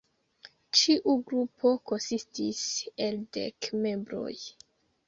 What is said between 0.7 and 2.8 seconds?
Ĉiu grupo konsistis